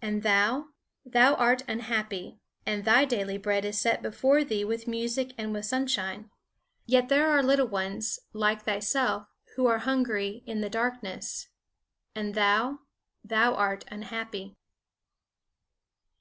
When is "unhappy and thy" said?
1.66-3.04